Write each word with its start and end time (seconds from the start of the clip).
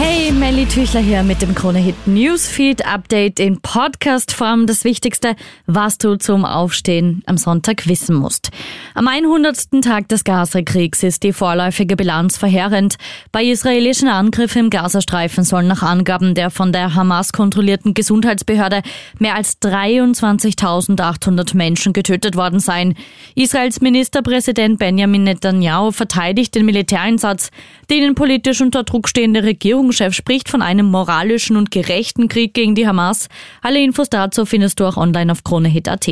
Hey, 0.00 0.30
Melly 0.30 0.64
Tüchler 0.64 1.00
hier 1.00 1.24
mit 1.24 1.42
dem 1.42 1.56
Krone-Hit 1.56 2.06
Newsfeed 2.06 2.86
Update 2.86 3.40
in 3.40 3.60
Podcast-Form. 3.60 4.68
Das 4.68 4.84
Wichtigste, 4.84 5.34
was 5.66 5.98
du 5.98 6.14
zum 6.14 6.44
Aufstehen 6.44 7.24
am 7.26 7.36
Sonntag 7.36 7.88
wissen 7.88 8.14
musst. 8.14 8.52
Am 8.94 9.08
100. 9.08 9.82
Tag 9.82 10.08
des 10.08 10.22
Gaza-Kriegs 10.22 11.02
ist 11.02 11.24
die 11.24 11.32
vorläufige 11.32 11.96
Bilanz 11.96 12.36
verheerend. 12.36 12.94
Bei 13.32 13.42
israelischen 13.42 14.06
Angriffen 14.06 14.66
im 14.66 14.70
Gazastreifen 14.70 15.42
sollen 15.42 15.66
nach 15.66 15.82
Angaben 15.82 16.36
der 16.36 16.50
von 16.50 16.70
der 16.72 16.94
Hamas 16.94 17.32
kontrollierten 17.32 17.92
Gesundheitsbehörde 17.92 18.82
mehr 19.18 19.34
als 19.34 19.60
23.800 19.60 21.56
Menschen 21.56 21.92
getötet 21.92 22.36
worden 22.36 22.60
sein. 22.60 22.94
Israels 23.34 23.80
Ministerpräsident 23.80 24.78
Benjamin 24.78 25.24
Netanyahu 25.24 25.90
verteidigt 25.90 26.54
den 26.54 26.66
Militäreinsatz, 26.66 27.50
den 27.90 28.04
in 28.04 28.14
politisch 28.14 28.60
unter 28.60 28.84
Druck 28.84 29.08
stehende 29.08 29.42
Regierungschef 29.88 30.14
spricht 30.14 30.48
von 30.48 30.62
einem 30.62 30.86
moralischen 30.86 31.56
und 31.56 31.70
gerechten 31.70 32.28
Krieg 32.28 32.54
gegen 32.54 32.74
die 32.74 32.86
Hamas. 32.86 33.28
Alle 33.62 33.80
Infos 33.80 34.10
dazu 34.10 34.44
findest 34.44 34.80
du 34.80 34.84
auch 34.84 34.96
online 34.96 35.32
auf 35.32 35.44
kronehit.at. 35.44 36.08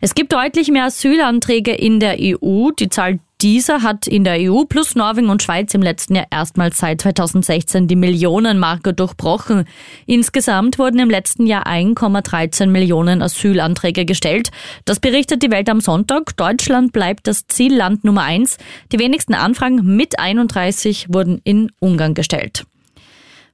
Es 0.00 0.14
gibt 0.14 0.32
deutlich 0.32 0.70
mehr 0.70 0.84
Asylanträge 0.84 1.72
in 1.72 1.98
der 1.98 2.16
EU. 2.20 2.70
Die 2.78 2.88
Zahl 2.88 3.18
dieser 3.40 3.82
hat 3.82 4.06
in 4.06 4.24
der 4.24 4.50
EU 4.50 4.64
plus 4.64 4.96
Norwegen 4.96 5.28
und 5.28 5.42
Schweiz 5.42 5.72
im 5.74 5.82
letzten 5.82 6.16
Jahr 6.16 6.26
erstmals 6.30 6.78
seit 6.78 7.00
2016 7.02 7.86
die 7.86 7.96
Millionenmarke 7.96 8.94
durchbrochen. 8.94 9.64
Insgesamt 10.06 10.78
wurden 10.78 10.98
im 10.98 11.08
letzten 11.08 11.46
Jahr 11.46 11.66
1,13 11.66 12.66
Millionen 12.66 13.22
Asylanträge 13.22 14.04
gestellt. 14.04 14.50
Das 14.84 14.98
berichtet 14.98 15.42
die 15.42 15.50
Welt 15.50 15.70
am 15.70 15.80
Sonntag. 15.80 16.36
Deutschland 16.36 16.92
bleibt 16.92 17.26
das 17.28 17.46
Zielland 17.46 18.02
Nummer 18.04 18.22
eins. 18.22 18.58
Die 18.92 18.98
wenigsten 18.98 19.34
Anfragen 19.34 19.96
mit 19.96 20.18
31 20.18 21.06
wurden 21.08 21.40
in 21.44 21.70
Ungarn 21.78 22.14
gestellt. 22.14 22.66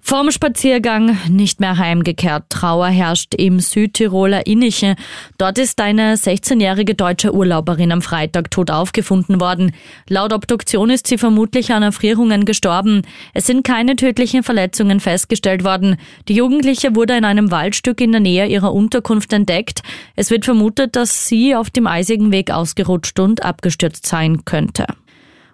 Vorm 0.07 0.31
Spaziergang 0.31 1.17
nicht 1.31 1.61
mehr 1.61 1.79
heimgekehrt. 1.79 2.51
Trauer 2.51 2.89
herrscht 2.89 3.35
im 3.37 3.59
Südtiroler 3.59 4.47
Innichen. 4.47 4.97
Dort 5.39 5.57
ist 5.57 5.81
eine 5.81 6.17
16-jährige 6.17 6.95
deutsche 6.95 7.35
Urlauberin 7.35 7.91
am 7.91 8.03
Freitag 8.03 8.51
tot 8.51 8.71
aufgefunden 8.71 9.41
worden. 9.41 9.73
Laut 10.07 10.35
Obduktion 10.35 10.91
ist 10.91 11.07
sie 11.07 11.17
vermutlich 11.17 11.73
an 11.73 11.83
Erfrierungen 11.83 12.45
gestorben. 12.45 13.01
Es 13.33 13.47
sind 13.47 13.65
keine 13.65 13.97
tödlichen 13.97 14.43
Verletzungen 14.43 15.01
festgestellt 15.01 15.65
worden. 15.65 15.97
Die 16.29 16.35
Jugendliche 16.35 16.95
wurde 16.95 17.17
in 17.17 17.25
einem 17.25 17.51
Waldstück 17.51 18.03
in 18.03 18.13
der 18.13 18.21
Nähe 18.21 18.47
ihrer 18.47 18.75
Unterkunft 18.75 19.33
entdeckt. 19.33 19.81
Es 20.17 20.31
wird 20.31 20.45
vermutet, 20.45 20.97
dass 20.97 21.29
sie 21.29 21.57
auf 21.57 21.71
dem 21.71 21.87
eisigen 21.87 22.31
Weg 22.31 22.51
ausgerutscht 22.51 23.19
und 23.21 23.43
abgestürzt 23.43 24.05
sein 24.05 24.45
könnte. 24.45 24.85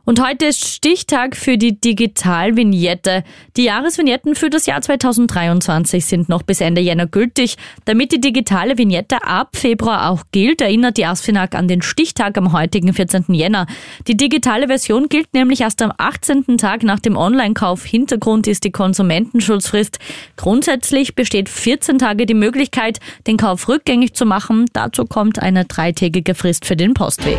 Und 0.04 0.20
heute 0.20 0.46
ist 0.46 0.64
Stichtag 0.64 1.36
für 1.36 1.58
die 1.58 1.80
Digitalvignette. 1.80 3.22
Die 3.56 3.64
Jahresvignetten 3.64 4.34
für 4.34 4.50
das 4.50 4.66
Jahr 4.66 4.80
2023 4.80 6.04
sind 6.04 6.28
noch 6.28 6.42
bis 6.42 6.60
Ende 6.60 6.80
Jänner 6.80 7.06
gültig. 7.06 7.56
Damit 7.84 8.12
die 8.12 8.20
digitale 8.20 8.78
Vignette 8.78 9.22
ab 9.22 9.56
Februar 9.56 10.10
auch 10.10 10.24
gilt, 10.32 10.60
erinnert 10.60 10.96
die 10.96 11.06
ASFINAG 11.06 11.54
an 11.54 11.68
den 11.68 11.82
Stichtag 11.82 12.38
am 12.38 12.52
heutigen 12.52 12.92
14. 12.92 13.26
Jänner. 13.28 13.66
Die 14.08 14.16
digitale 14.16 14.68
Version 14.68 15.08
gilt 15.08 15.32
nämlich 15.34 15.60
erst 15.60 15.82
am 15.82 15.92
18. 15.96 16.58
Tag 16.58 16.82
nach 16.82 17.00
dem 17.00 17.16
Online-Kauf. 17.16 17.84
Hintergrund 17.84 18.46
ist 18.46 18.64
die 18.64 18.72
Konsumentenschutzfrist. 18.72 19.98
Grundsätzlich 20.36 21.14
besteht 21.14 21.48
14 21.48 21.98
Tage 21.98 22.26
die 22.26 22.34
Möglichkeit, 22.34 23.00
den 23.26 23.36
Kauf 23.36 23.68
rückgängig 23.68 24.14
zu 24.14 24.24
machen. 24.24 24.66
Dazu 24.72 25.04
kommt 25.04 25.38
eine 25.40 25.66
dreitägige 25.66 26.34
Frist 26.34 26.64
für 26.64 26.76
den 26.76 26.94
Postweg. 26.94 27.38